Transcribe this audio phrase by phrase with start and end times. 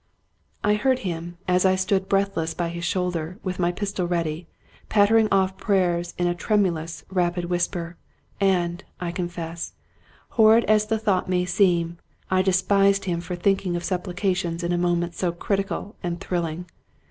[0.63, 4.47] I heard him, as I stood breathless by his shoulder, with my pistol ready,
[4.89, 7.97] pattering off prayers in a tremulous, rapid whisper;
[8.39, 9.73] and, I confess,
[10.29, 11.99] horrid as the thought may seem,
[12.31, 16.65] I despised him for thinking of supplications in a moment so critical and thrilling.